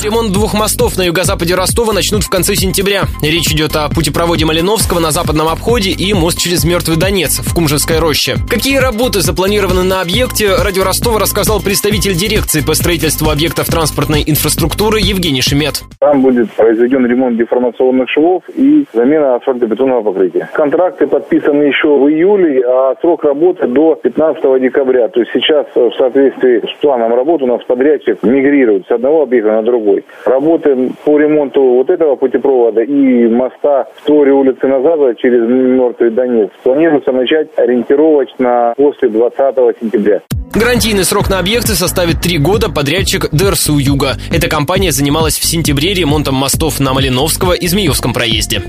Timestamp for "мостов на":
0.54-1.02, 46.34-46.92